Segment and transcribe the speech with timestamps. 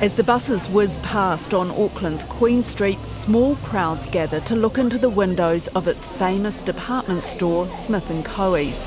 [0.00, 4.96] As the buses whiz past on Auckland's Queen Street, small crowds gather to look into
[4.96, 8.86] the windows of its famous department store, Smith & Caughey's.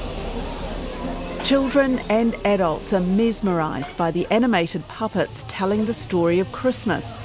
[1.45, 7.17] Children and adults are mesmerised by the animated puppets telling the story of Christmas.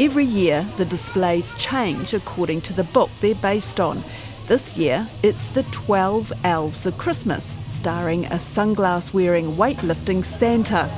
[0.00, 4.02] Every year, the displays change according to the book they're based on.
[4.48, 10.90] This year, it's The 12 Elves of Christmas, starring a sunglass wearing weightlifting Santa.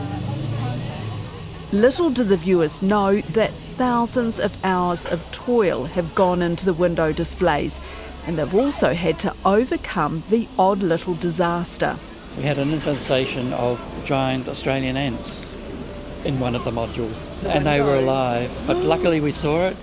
[1.72, 6.72] Little do the viewers know that thousands of hours of toil have gone into the
[6.74, 7.80] window displays,
[8.26, 11.96] and they've also had to overcome the odd little disaster.
[12.36, 15.56] We had an infestation of giant Australian ants
[16.24, 18.50] in one of the modules, and they were alive.
[18.66, 19.76] But luckily, we saw it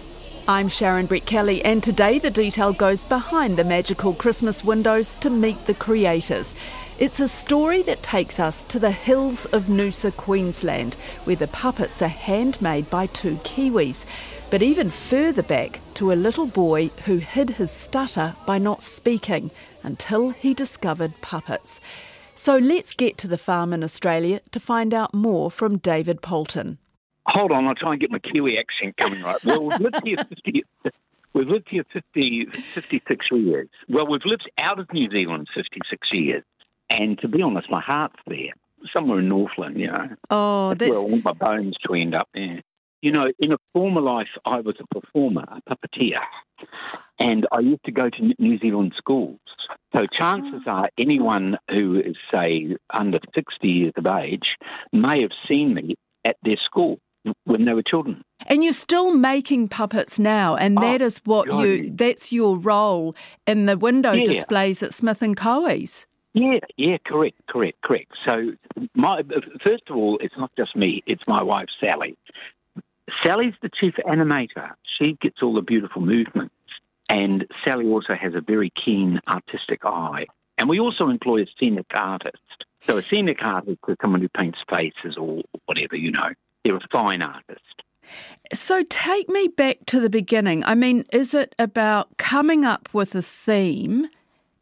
[0.50, 5.66] I'm Sharon Brettkelly, and today the detail goes behind the magical Christmas windows to meet
[5.66, 6.54] the creators.
[7.00, 12.02] It's a story that takes us to the hills of Noosa, Queensland, where the puppets
[12.02, 14.04] are handmade by two Kiwis.
[14.50, 19.52] But even further back to a little boy who hid his stutter by not speaking
[19.84, 21.80] until he discovered puppets.
[22.34, 26.80] So let's get to the farm in Australia to find out more from David Poulton.
[27.28, 29.44] Hold on, I'll try and get my Kiwi accent coming right.
[29.46, 30.64] Well, we've lived here 50,
[31.34, 33.70] we've lived here 50, 56 years.
[33.88, 36.44] Well, we've lived out of New Zealand 56 years.
[36.90, 38.54] And to be honest, my heart's there,
[38.94, 40.08] somewhere in Northland, you know.
[40.30, 40.80] Oh, that's...
[40.80, 42.62] that's where I want my bones to end up there.
[43.02, 46.20] You know, in a former life, I was a performer, a puppeteer,
[47.20, 49.40] and I used to go to New Zealand schools.
[49.94, 50.72] So chances oh.
[50.72, 54.58] are anyone who is, say, under 60 years of age
[54.92, 57.00] may have seen me at their school
[57.46, 58.24] when they were children.
[58.48, 61.62] And you're still making puppets now, and oh, that is what God.
[61.62, 63.16] you that's your role
[63.46, 64.26] in the window yeah.
[64.26, 66.08] displays at Smith and Caughey's.
[66.34, 68.12] Yeah, yeah, correct, correct, correct.
[68.26, 68.52] So,
[68.94, 69.24] my
[69.64, 72.18] first of all, it's not just me; it's my wife Sally.
[73.24, 74.72] Sally's the chief animator.
[74.98, 76.54] She gets all the beautiful movements,
[77.10, 80.26] and Sally also has a very keen artistic eye.
[80.60, 82.38] And we also employ a scenic artist.
[82.82, 86.30] So, a scenic artist is someone who paints faces or whatever, you know.
[86.64, 87.62] They're a fine artist.
[88.54, 90.64] So take me back to the beginning.
[90.64, 94.08] I mean, is it about coming up with a theme?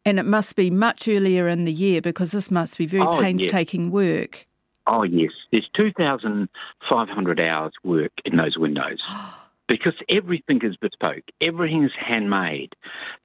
[0.06, 3.20] And it must be much earlier in the year because this must be very oh,
[3.20, 3.92] painstaking yes.
[3.92, 4.46] work.
[4.86, 5.32] Oh, yes.
[5.50, 9.02] There's 2,500 hours work in those windows
[9.68, 12.76] because everything is bespoke, everything is handmade.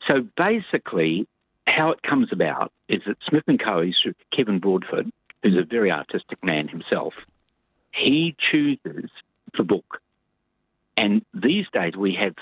[0.07, 1.27] So basically,
[1.67, 3.93] how it comes about is that Smith & Caughey.
[4.35, 5.05] Kevin Broadfoot,
[5.43, 7.13] who's a very artistic man himself,
[7.93, 9.11] he chooses
[9.55, 10.01] the book.
[10.97, 12.33] And these days we have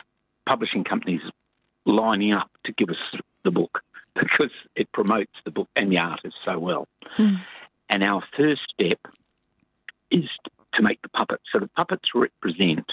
[0.47, 1.21] publishing companies
[1.85, 3.81] lining up to give us the book
[4.19, 6.87] because it promotes the book and the artist so well.
[7.17, 7.41] Mm.
[7.89, 8.99] And our first step
[10.11, 10.25] is
[10.73, 11.43] to make the puppets.
[11.51, 12.91] So the puppets represent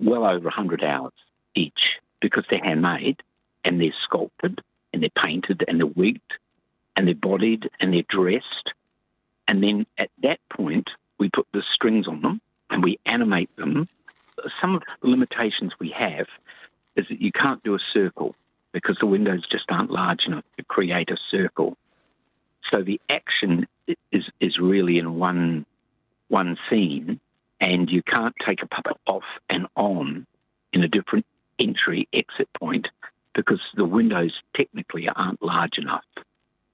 [0.00, 1.12] well over 100 hours
[1.54, 3.22] each because they're handmade
[3.64, 4.60] and they're sculpted
[4.92, 6.20] and they're painted and they're wigged
[6.96, 8.72] and they're bodied and they're dressed
[9.52, 12.40] and then at that point, we put the strings on them
[12.70, 13.86] and we animate them.
[14.60, 16.26] Some of the limitations we have
[16.96, 18.34] is that you can't do a circle
[18.72, 21.76] because the windows just aren't large enough to create a circle.
[22.70, 23.66] So the action
[24.10, 25.66] is is really in one
[26.28, 27.20] one scene,
[27.60, 30.26] and you can't take a puppet off and on
[30.72, 31.26] in a different
[31.58, 32.88] entry exit point
[33.34, 36.04] because the windows technically aren't large enough.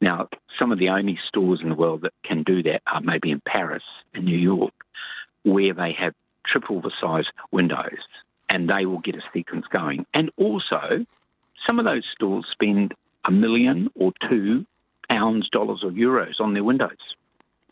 [0.00, 3.31] Now, some of the only stores in the world that can do that are maybe
[3.31, 3.82] in Paris
[4.14, 4.75] and New York,
[5.42, 6.14] where they have
[6.47, 7.98] triple the size windows
[8.48, 10.06] and they will get a sequence going.
[10.14, 11.04] And also,
[11.66, 14.66] some of those stores spend a million or two
[15.08, 16.98] pounds, dollars, or euros on their windows.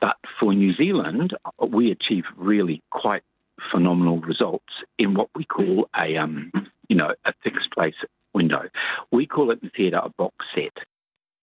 [0.00, 3.22] But for New Zealand, we achieve really quite
[3.70, 6.52] phenomenal results in what we call a, um,
[6.88, 7.94] you know, a fixed place
[8.34, 8.68] window.
[9.10, 10.76] We call it in theatre a box set.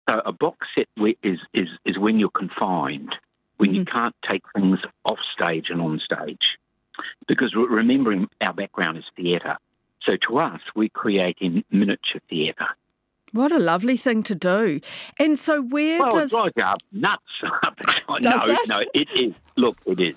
[0.08, 0.88] So a box set
[1.22, 3.14] is, is, is when you're confined,
[3.56, 3.78] when mm-hmm.
[3.78, 6.58] you can't take things off stage and on stage.
[7.26, 9.56] Because remembering our background is theatre.
[10.06, 12.68] So to us, we're creating miniature theatre.
[13.32, 14.80] What a lovely thing to do.
[15.18, 16.32] And so where well, does...
[16.32, 17.22] Well, it drives you nuts.
[18.08, 18.68] no, it?
[18.68, 19.34] no, it is.
[19.56, 20.16] Look, it is.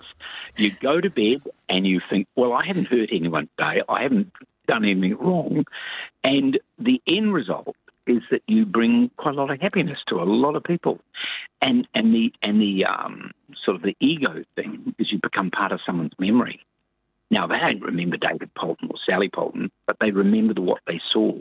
[0.57, 3.81] You go to bed and you think, well, I haven't hurt anyone today.
[3.87, 4.33] I haven't
[4.67, 5.65] done anything wrong.
[6.23, 7.75] And the end result
[8.07, 10.99] is that you bring quite a lot of happiness to a lot of people,
[11.61, 13.31] and and the and the um,
[13.63, 16.59] sort of the ego thing is you become part of someone's memory.
[17.31, 21.33] Now they don't remember David Poulton or Sally Poulton, but they remember what they saw.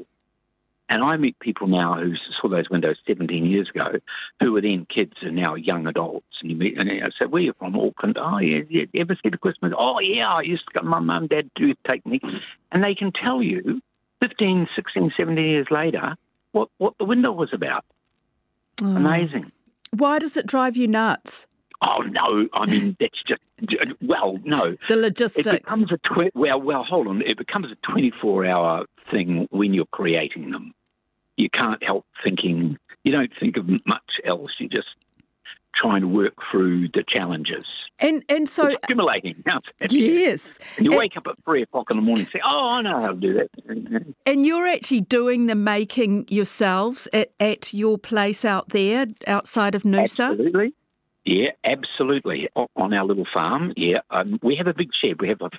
[0.90, 4.00] And I meet people now who saw those windows 17 years ago,
[4.40, 6.26] who were then kids and now young adults.
[6.42, 7.74] And you meet, and I said, "Where are you from?
[7.74, 8.18] Auckland?
[8.20, 8.84] Oh, yeah, yeah.
[8.94, 9.72] Ever see the Christmas?
[9.76, 10.28] Oh, yeah.
[10.30, 10.86] I used to go.
[10.86, 12.20] My mum, dad do take me,
[12.70, 13.80] and they can tell you
[14.20, 16.16] 15, 16, 17 years later
[16.52, 17.84] what what the window was about.
[18.82, 18.96] Oh.
[18.96, 19.52] Amazing.
[19.90, 21.46] Why does it drive you nuts?
[21.86, 22.48] Oh no!
[22.54, 23.42] I mean, that's just
[24.00, 24.76] well, no.
[24.88, 25.46] The logistics.
[25.46, 26.84] It becomes a twi- well, well.
[26.84, 27.20] Hold on.
[27.22, 30.72] It becomes a twenty-four hour thing when you're creating them.
[31.36, 32.78] You can't help thinking.
[33.02, 34.52] You don't think of much else.
[34.58, 34.88] You just
[35.74, 37.66] trying to work through the challenges.
[37.98, 39.42] and and so it's stimulating.
[39.90, 42.68] Yes, And you and- wake up at three o'clock in the morning and say, "Oh,
[42.70, 47.74] I know how to do that." and you're actually doing the making yourselves at, at
[47.74, 50.30] your place out there outside of Noosa.
[50.30, 50.72] Absolutely.
[51.24, 52.48] Yeah, absolutely.
[52.54, 53.98] On our little farm, yeah.
[54.10, 55.20] Um, we have a big shed.
[55.20, 55.50] We have a,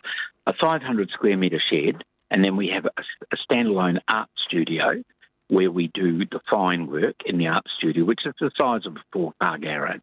[0.45, 2.91] a 500 square metre shed, and then we have a,
[3.31, 5.03] a standalone art studio
[5.47, 8.95] where we do the fine work in the art studio, which is the size of
[8.95, 9.99] a four car garage.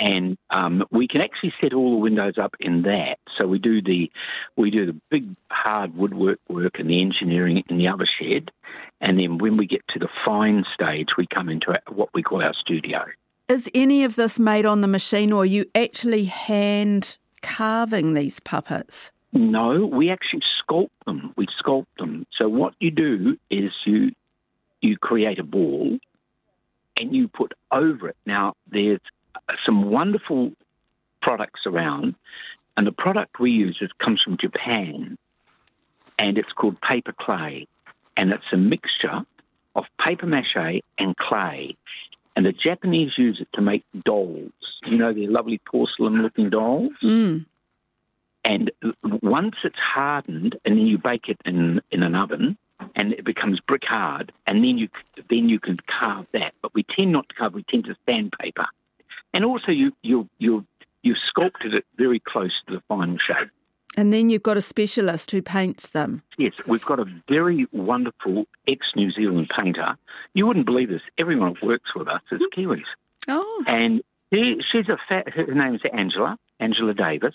[0.00, 3.18] And um, we can actually set all the windows up in that.
[3.36, 4.10] So we do the
[4.56, 8.50] we do the big hard woodwork work and the engineering in the other shed,
[9.00, 12.42] and then when we get to the fine stage, we come into what we call
[12.42, 13.04] our studio.
[13.48, 18.40] Is any of this made on the machine, or are you actually hand carving these
[18.40, 19.10] puppets?
[19.32, 21.32] No, we actually sculpt them.
[21.34, 22.26] We sculpt them.
[22.36, 24.12] So what you do is you
[24.82, 25.98] you create a ball
[27.00, 28.16] and you put over it.
[28.26, 29.00] Now there's
[29.64, 30.52] some wonderful
[31.22, 32.16] products around,
[32.76, 35.16] and the product we use comes from Japan,
[36.18, 37.66] and it's called paper clay,
[38.14, 39.22] and it's a mixture
[39.74, 41.76] of paper mache and clay.
[42.38, 44.52] And the Japanese use it to make dolls.
[44.86, 46.92] You know, they're lovely porcelain-looking dolls.
[47.02, 47.46] Mm.
[48.44, 48.70] And
[49.02, 52.56] once it's hardened, and then you bake it in, in an oven,
[52.94, 54.88] and it becomes brick hard, and then you
[55.28, 56.54] then you can carve that.
[56.62, 58.66] But we tend not to carve; we tend to sandpaper,
[59.34, 60.64] and also you you you
[61.02, 63.50] you sculpted it very close to the final shape.
[63.96, 66.22] And then you've got a specialist who paints them.
[66.36, 69.96] Yes, we've got a very wonderful ex-New Zealand painter.
[70.34, 71.02] You wouldn't believe this.
[71.16, 72.60] Everyone works with us is hmm.
[72.60, 72.82] Kiwis.
[73.28, 74.02] Oh, And
[74.32, 77.34] she, she's a fa- her name is Angela, Angela Davis.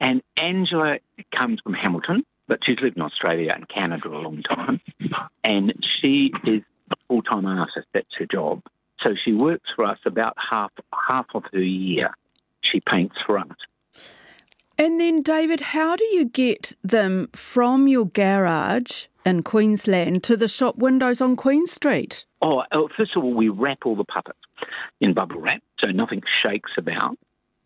[0.00, 0.98] And Angela
[1.34, 4.80] comes from Hamilton, but she's lived in Australia and Canada a long time.
[5.42, 7.86] And she is a full time artist.
[7.92, 8.62] That's her job.
[9.02, 10.72] So she works for us about half
[11.08, 12.14] half of her year.
[12.62, 13.46] She paints for us.
[14.76, 20.48] And then, David, how do you get them from your garage in Queensland to the
[20.48, 22.24] shop windows on Queen Street?
[22.42, 22.64] Oh,
[22.96, 24.38] first of all, we wrap all the puppets
[25.00, 27.16] in bubble wrap so nothing shakes about.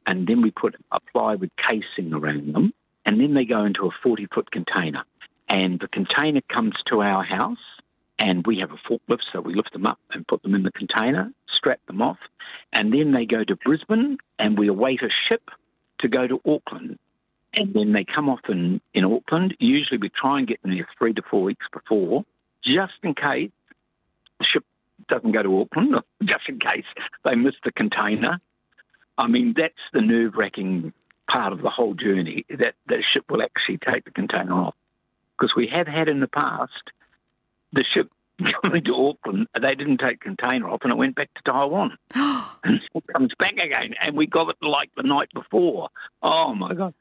[0.06, 2.72] And then we put a plywood casing around them.
[3.06, 5.04] And then they go into a 40 foot container.
[5.48, 7.56] And the container comes to our house.
[8.18, 10.72] And we have a forklift, so we lift them up and put them in the
[10.72, 12.18] container, strap them off.
[12.72, 15.42] And then they go to Brisbane and we await a ship
[16.00, 16.98] to go to Auckland.
[17.54, 19.56] And then they come off in, in Auckland.
[19.58, 22.24] Usually we try and get them there three to four weeks before,
[22.62, 23.50] just in case
[24.38, 24.64] the ship
[25.08, 26.84] doesn't go to Auckland, just in case
[27.24, 28.40] they miss the container.
[29.16, 30.92] I mean, that's the nerve wracking
[31.28, 34.74] part of the whole journey that the ship will actually take the container off.
[35.36, 36.72] Because we have had in the past
[37.72, 38.10] the ship
[38.62, 41.96] coming to Auckland, they didn't take container off and it went back to Taiwan.
[42.14, 45.88] and it comes back again, and we got it like the night before.
[46.22, 46.94] Oh my god!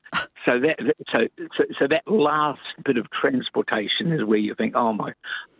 [0.45, 0.79] So that
[1.13, 5.13] so so, so that last bit of transportation is where you think, oh my,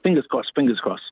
[0.04, 1.12] fingers crossed, fingers crossed.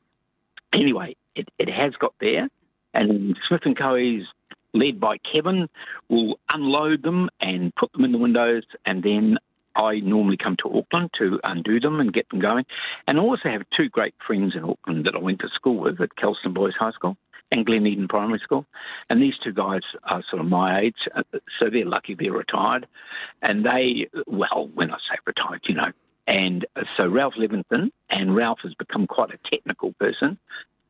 [0.73, 2.49] Anyway, it, it has got there,
[2.93, 4.25] and Smith and Caughey's
[4.73, 5.69] led by Kevin
[6.09, 9.37] will unload them and put them in the windows, and then
[9.75, 12.65] I normally come to Auckland to undo them and get them going.
[13.07, 15.99] And I also have two great friends in Auckland that I went to school with
[16.01, 17.17] at Kelston Boys High School
[17.51, 18.65] and Glen Eden Primary School.
[19.09, 21.23] And these two guys are sort of my age, uh,
[21.59, 22.87] so they're lucky they're retired.
[23.41, 25.91] And they, well, when I say retired, you know.
[26.27, 26.65] And
[26.97, 30.39] so Ralph Levinson, and Ralph has become quite a technical person,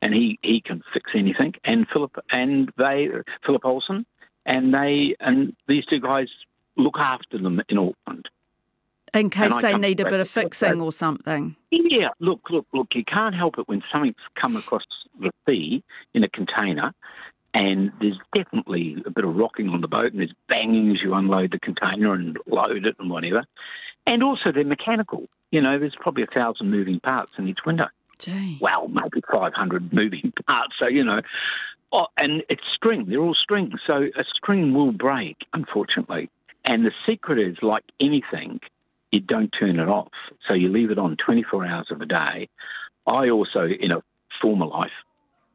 [0.00, 1.54] and he, he can fix anything.
[1.64, 3.10] And Philip and they,
[3.44, 4.06] Philip Olsen,
[4.46, 6.28] and they and these two guys
[6.76, 8.28] look after them in Auckland.
[9.16, 11.56] In case they need a bit of fixing or something.
[11.70, 12.88] Yeah, look, look, look.
[12.94, 14.82] You can't help it when something's come across
[15.18, 15.82] the sea
[16.14, 16.92] in a container,
[17.54, 21.14] and there's definitely a bit of rocking on the boat, and there's banging as you
[21.14, 23.44] unload the container and load it and whatever.
[24.06, 25.26] And also, they're mechanical.
[25.50, 27.86] You know, there's probably a thousand moving parts in each window.
[28.18, 28.58] Gee.
[28.60, 30.74] Well, maybe 500 moving parts.
[30.78, 31.20] So, you know,
[31.92, 33.06] oh, and it's string.
[33.08, 33.72] They're all string.
[33.86, 36.30] So a string will break, unfortunately.
[36.64, 38.60] And the secret is like anything,
[39.16, 40.12] you don't turn it off.
[40.46, 42.48] So you leave it on 24 hours of a day.
[43.06, 44.02] I also, in a
[44.42, 44.90] former life,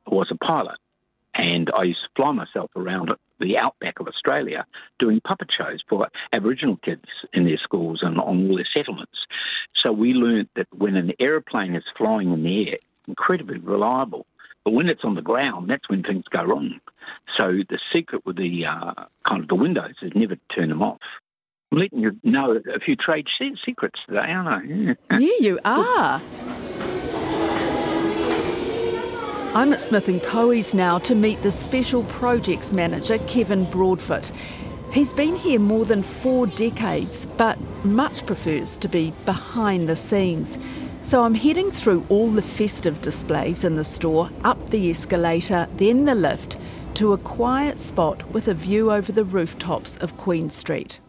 [0.07, 0.79] was a pilot,
[1.35, 4.65] and I used to fly myself around the outback of Australia
[4.99, 9.17] doing puppet shows for Aboriginal kids in their schools and on all their settlements.
[9.81, 12.77] So we learned that when an aeroplane is flying in the air,
[13.07, 14.25] incredibly reliable.
[14.63, 16.79] But when it's on the ground, that's when things go wrong.
[17.39, 20.99] So the secret with the uh, kind of the windows is never turn them off.
[21.73, 23.27] I'm letting you know a few trade
[23.65, 25.17] secrets today, aren't I?
[25.17, 26.21] Yeah, you are.
[29.53, 34.33] I'm at Smith & Caughey's now to meet the Special Projects Manager, Kevin Broadfoot.
[34.91, 40.59] He's been here more than four decades, but much prefers to be behind the scenes.
[41.03, 46.03] So I'm heading through all the festive displays in the store, up the escalator, then
[46.03, 46.57] the lift,
[46.95, 50.99] to a quiet spot with a view over the rooftops of Queen Street.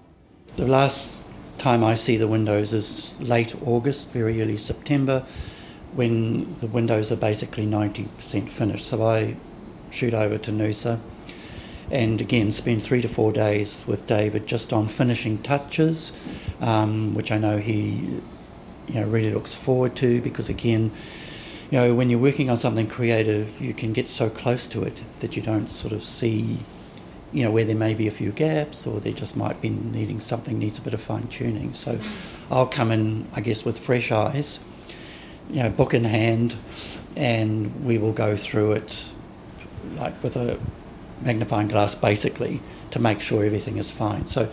[0.57, 1.23] The last
[1.57, 5.25] time I see the windows is late August, very early September
[5.95, 8.87] when the windows are basically 90% finished.
[8.87, 9.37] So I
[9.91, 11.01] shoot over to Noosa
[11.91, 16.13] and again spend three to four days with David just on finishing touches,
[16.61, 18.21] um, which I know he
[18.89, 20.91] you know really looks forward to because again,
[21.71, 25.03] you know when you're working on something creative, you can get so close to it
[25.21, 26.59] that you don't sort of see
[27.33, 30.21] you know where there may be a few gaps or there just might be needing
[30.21, 31.73] something needs a bit of fine tuning.
[31.73, 31.99] So
[32.51, 34.61] I'll come in, I guess, with fresh eyes
[35.53, 36.57] you know, book in hand,
[37.15, 39.13] and we will go through it
[39.97, 40.59] like with a
[41.21, 42.61] magnifying glass basically
[42.91, 44.27] to make sure everything is fine.
[44.27, 44.51] So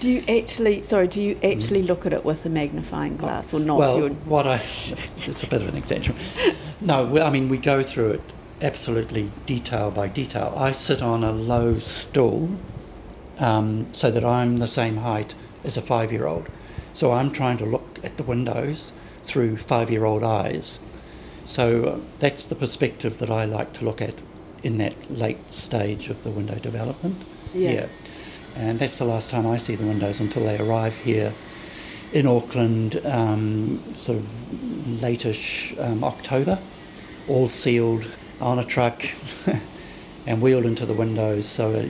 [0.00, 3.60] do you actually sorry, do you actually look at it with a magnifying glass or
[3.60, 3.78] not?
[3.78, 4.10] Well, You're...
[4.10, 4.62] what I
[5.18, 6.56] it's a bit of an exaggeration.
[6.80, 8.22] No, I mean we go through it
[8.62, 10.54] absolutely detail by detail.
[10.56, 12.50] I sit on a low stool
[13.38, 16.48] um, so that I'm the same height as a five year old.
[16.92, 20.80] So I'm trying to look at the windows through five year old eyes.
[21.44, 24.14] So uh, that's the perspective that I like to look at
[24.62, 27.24] in that late stage of the window development.
[27.54, 27.70] Yeah.
[27.70, 27.86] yeah.
[28.56, 31.32] And that's the last time I see the windows until they arrive here
[32.12, 34.24] in Auckland, um, sort of
[35.00, 36.58] latish um, October,
[37.28, 38.04] all sealed
[38.40, 39.04] on a truck
[40.26, 41.46] and wheeled into the windows.
[41.46, 41.84] So uh,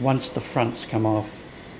[0.00, 1.28] once the fronts come off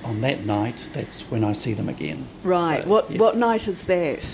[0.02, 2.26] on that night, that's when I see them again.
[2.42, 2.82] Right.
[2.82, 3.18] So, what yeah.
[3.18, 4.24] what night is that?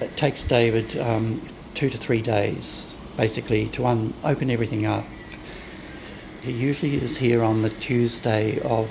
[0.00, 1.40] it takes David um,
[1.74, 5.04] two to three days basically to un- open everything up.
[6.42, 8.90] He usually is here on the Tuesday of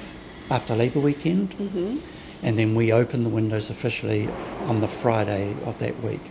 [0.52, 1.98] after Labour weekend, mm-hmm.
[2.44, 4.28] and then we open the windows officially
[4.66, 6.22] on the Friday of that week.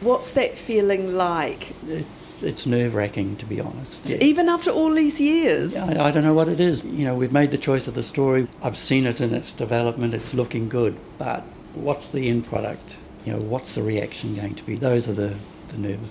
[0.00, 1.74] What's that feeling like?
[1.86, 4.06] It's it's nerve wracking to be honest.
[4.06, 4.18] Yeah.
[4.18, 5.74] Even after all these years.
[5.74, 6.84] Yeah, I, I, don't know what it is.
[6.84, 8.46] You know, we've made the choice of the story.
[8.62, 10.14] I've seen it in its development.
[10.14, 11.42] It's looking good, but
[11.74, 12.96] what's the end product?
[13.28, 14.74] you know, what's the reaction going to be?
[14.74, 15.36] Those are the,
[15.68, 16.08] the nerves,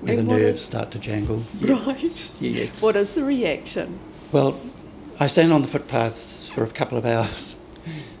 [0.00, 1.42] where and the nerves is, start to jangle.
[1.60, 1.82] Yeah.
[1.86, 2.30] Right.
[2.40, 2.66] Yeah.
[2.80, 3.98] What is the reaction?
[4.32, 4.60] Well,
[5.18, 7.56] I stand on the footpaths for a couple of hours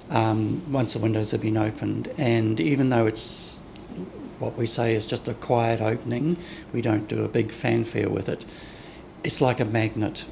[0.08, 3.60] um, once the windows have been opened, and even though it's
[4.38, 6.36] what we say is just a quiet opening,
[6.72, 8.44] we don't do a big fanfare with it.
[9.24, 10.24] It's like a magnet.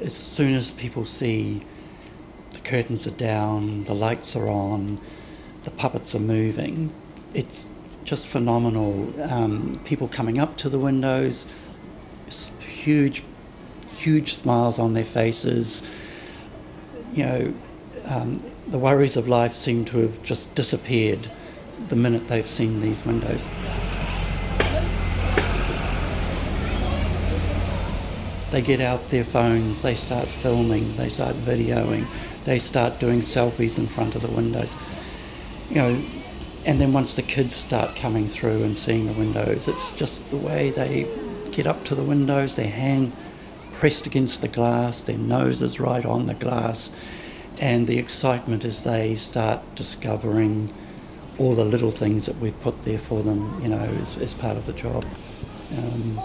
[0.00, 1.62] As soon as people see
[2.52, 5.00] the curtains are down, the lights are on,
[5.64, 6.92] the puppets are moving,
[7.34, 7.66] it's
[8.04, 9.12] just phenomenal.
[9.30, 11.46] Um, people coming up to the windows,
[12.60, 13.22] huge,
[13.96, 15.82] huge smiles on their faces.
[17.12, 17.54] You know,
[18.06, 21.30] um, the worries of life seem to have just disappeared
[21.88, 23.46] the minute they've seen these windows.
[28.50, 32.06] They get out their phones, they start filming, they start videoing,
[32.44, 34.74] they start doing selfies in front of the windows.
[35.68, 36.02] You know,
[36.64, 40.36] and then once the kids start coming through and seeing the windows, it's just the
[40.36, 41.06] way they
[41.50, 43.12] get up to the windows, their hand
[43.74, 46.90] pressed against the glass, their nose is right on the glass,
[47.58, 50.72] and the excitement as they start discovering
[51.38, 54.56] all the little things that we've put there for them, you know, as, as part
[54.56, 55.04] of the job.
[55.76, 56.20] Um,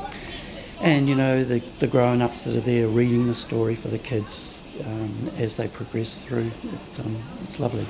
[0.82, 4.00] and, you know, the, the grown ups that are there reading the story for the
[4.00, 6.52] kids um, as they progress through,
[6.86, 7.86] it's, um, it's lovely.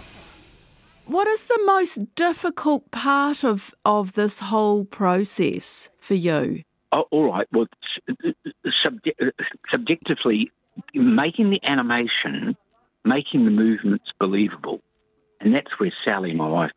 [1.06, 6.63] What is the most difficult part of, of this whole process for you?
[6.92, 7.48] Oh, all right.
[7.51, 7.65] Well,
[8.84, 9.22] subject,
[9.72, 10.51] subjectively,
[10.94, 12.56] making the animation,
[13.03, 14.82] making the movements believable.
[15.42, 16.72] And that's where Sally, my wife,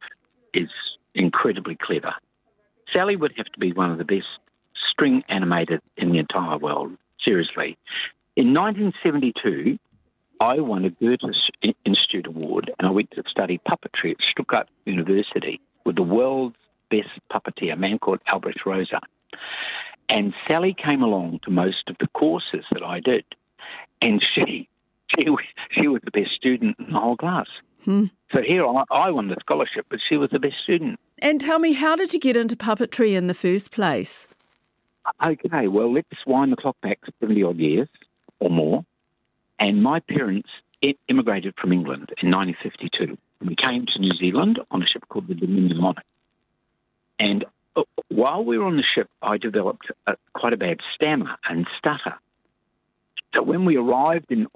[0.56, 0.70] is
[1.14, 2.14] incredibly clever.
[2.92, 4.26] Sally would have to be one of the best
[4.90, 7.76] string animators in the entire world, seriously.
[8.36, 9.78] In 1972,
[10.40, 11.20] I won a Goethe
[11.84, 16.56] Institute Award and I went to study puppetry at Stuttgart University with the world's
[16.90, 19.00] best puppeteer, a man called Albrecht Roser.
[20.08, 23.24] And Sally came along to most of the courses that I did,
[24.00, 24.68] and she
[25.14, 25.26] she
[25.70, 27.46] she was the best student in the whole class.
[27.86, 28.06] Hmm.
[28.32, 30.98] So here I, I won the scholarship, but she was the best student.
[31.20, 34.28] And tell me, how did you get into puppetry in the first place?
[35.24, 37.88] Okay, well, let's wind the clock back 70 odd years
[38.40, 38.84] or more.
[39.58, 40.48] And my parents
[41.08, 43.16] immigrated from England in 1952.
[43.40, 46.04] We came to New Zealand on a ship called the Dominion Monarch.
[47.18, 47.44] And
[47.76, 51.66] uh, while we were on the ship, I developed a, quite a bad stammer and
[51.78, 52.14] stutter.
[53.34, 54.46] So when we arrived in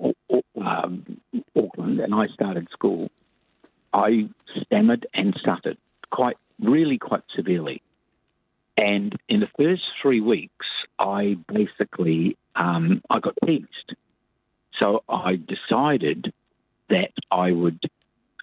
[0.56, 1.20] um,
[1.56, 3.10] Auckland and I started school,
[3.92, 4.28] I
[4.62, 5.78] stammered and stuttered
[6.10, 7.82] quite, really quite severely.
[8.76, 10.66] And in the first three weeks,
[10.98, 13.94] I basically um, I got teased.
[14.80, 16.32] So I decided
[16.88, 17.80] that I would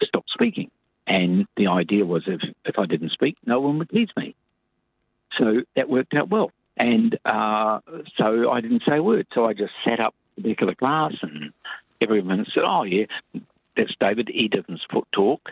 [0.02, 0.70] stop speaking.
[1.06, 4.34] And the idea was if, if I didn't speak, no one would tease me.
[5.38, 6.52] So that worked out well.
[6.76, 7.80] And uh,
[8.16, 9.26] so I didn't say a word.
[9.34, 11.52] So I just sat up the back of the class and
[12.00, 13.06] everyone said, oh, yeah,
[13.78, 14.28] that's David.
[14.28, 14.80] He doesn't
[15.12, 15.50] talk.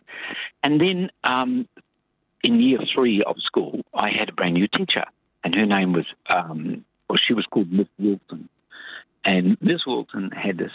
[0.63, 1.67] And then um,
[2.43, 5.05] in year three of school, I had a brand new teacher,
[5.43, 8.49] and her name was, um, well, she was called Miss Wilson.
[9.25, 10.73] And Miss Wilson had this.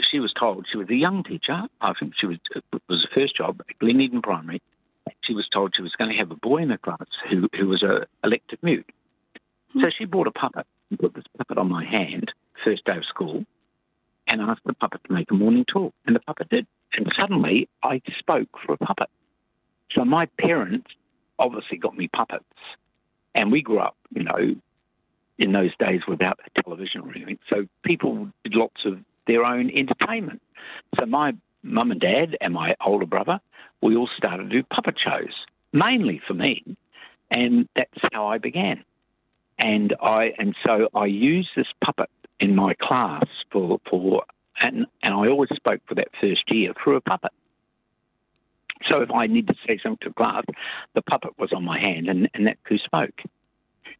[0.00, 1.62] She was told she was a young teacher.
[1.80, 4.60] I think she was it was her first job at Glen Eden Primary.
[5.22, 7.68] She was told she was going to have a boy in the class who who
[7.68, 8.88] was a elected mute.
[9.80, 12.32] So she bought a puppet and put this puppet on my hand
[12.64, 13.44] first day of school,
[14.28, 16.66] and asked the puppet to make a morning talk, and the puppet did.
[17.32, 19.08] Suddenly, I spoke for a puppet.
[19.92, 20.88] So my parents
[21.38, 22.44] obviously got me puppets,
[23.34, 24.54] and we grew up, you know,
[25.38, 27.38] in those days without television or anything.
[27.48, 30.42] So people did lots of their own entertainment.
[30.98, 33.40] So my mum and dad and my older brother,
[33.80, 35.32] we all started to do puppet shows,
[35.72, 36.76] mainly for me,
[37.30, 38.84] and that's how I began.
[39.58, 42.10] And I and so I used this puppet
[42.40, 44.24] in my class for, for
[44.62, 47.32] and, and I always spoke for that first year through a puppet.
[48.88, 50.44] So if I needed to say something to class,
[50.94, 53.20] the puppet was on my hand and, and that's who spoke.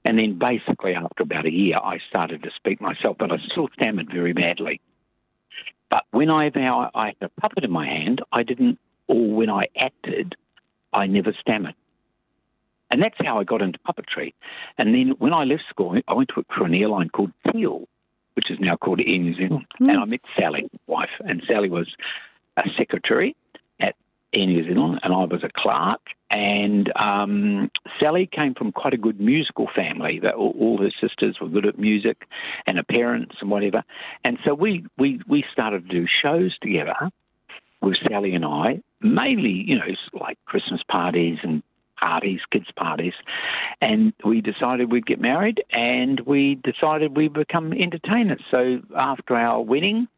[0.05, 3.69] And then basically after about a year, I started to speak myself, but I still
[3.75, 4.81] stammered very badly.
[5.91, 6.51] But when I,
[6.95, 10.35] I had a puppet in my hand, I didn't, or when I acted,
[10.93, 11.75] I never stammered.
[12.91, 14.35] And that's how I got into puppetry.
[14.79, 17.89] And then when I left school, I went to work for an airline called Teal,
[18.35, 19.67] which is now called Air New Zealand.
[19.81, 19.91] Mm.
[19.91, 21.89] And I met Sally, wife, and Sally was
[22.57, 23.37] a secretary
[23.81, 23.95] at
[24.33, 26.01] Air New Zealand, and I was a clerk.
[26.31, 30.19] And um, Sally came from quite a good musical family.
[30.21, 32.27] That all, all, her sisters were good at music,
[32.67, 33.85] and her parents and whatever.
[34.25, 37.11] And so we we we started to do shows together
[37.83, 41.63] with Sally and I, mainly you know like Christmas parties and
[42.03, 43.15] parties, kids' parties,
[43.81, 48.43] and we decided we'd get married, and we decided we'd become entertainers.
[48.51, 50.09] So after our wedding,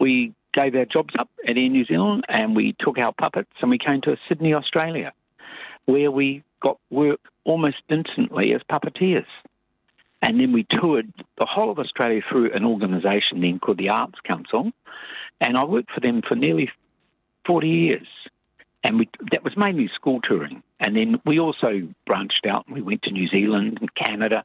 [0.00, 3.70] we gave our jobs up at Air New Zealand, and we took our puppets, and
[3.70, 5.12] we came to Sydney, Australia,
[5.86, 9.26] where we got work almost instantly as puppeteers.
[10.20, 14.18] And then we toured the whole of Australia through an organisation then called the Arts
[14.24, 14.72] Council,
[15.40, 16.68] and I worked for them for nearly
[17.46, 18.06] 40 years
[18.84, 20.62] and we, that was mainly school touring.
[20.80, 24.44] And then we also branched out and we went to New Zealand and Canada,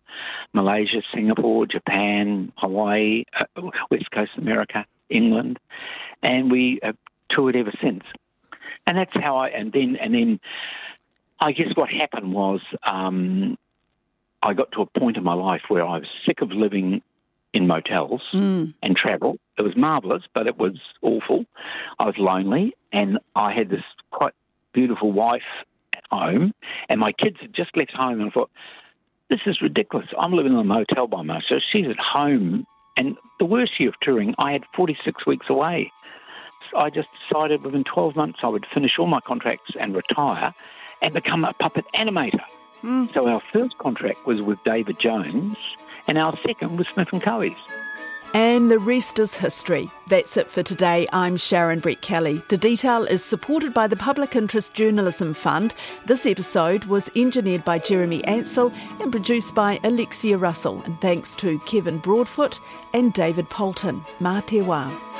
[0.53, 5.59] Malaysia, Singapore, Japan, Hawaii, uh, West Coast America, England,
[6.23, 6.97] and we have
[7.29, 8.03] toured ever since.
[8.87, 9.49] And that's how I.
[9.49, 10.39] And then and then,
[11.39, 13.57] I guess what happened was um,
[14.41, 17.01] I got to a point in my life where I was sick of living
[17.53, 18.73] in motels mm.
[18.81, 19.37] and travel.
[19.57, 21.45] It was marvellous, but it was awful.
[21.99, 24.33] I was lonely, and I had this quite
[24.71, 25.41] beautiful wife
[25.93, 26.53] at home,
[26.87, 28.51] and my kids had just left home, and I thought,
[29.29, 30.07] this is ridiculous.
[30.17, 31.63] I'm living in a motel by myself.
[31.71, 35.91] She's at home, and the worst year of touring, I had 46 weeks away.
[36.69, 40.53] So I just decided within 12 months I would finish all my contracts and retire
[41.01, 42.43] and become a puppet animator.
[42.83, 43.11] Mm.
[43.13, 45.57] So our first contract was with David Jones,
[46.07, 47.57] and our second was Smith and Caughey's.
[48.35, 49.91] And the rest is history.
[50.07, 51.07] That's it for today.
[51.13, 52.47] I'm Sharon Brettkelly.
[52.47, 55.75] The detail is supported by the Public Interest Journalism Fund.
[56.07, 60.81] This episode was engineered by Jeremy Ansell and produced by Alexia Russell.
[60.85, 62.59] And thanks to Kevin Broadfoot
[62.95, 64.01] and David Poulton.
[64.19, 65.12] Mā te wā.